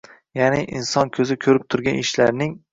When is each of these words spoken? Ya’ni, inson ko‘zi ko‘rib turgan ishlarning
Ya’ni, 0.39 0.61
inson 0.79 1.13
ko‘zi 1.19 1.39
ko‘rib 1.45 1.69
turgan 1.77 2.03
ishlarning 2.09 2.61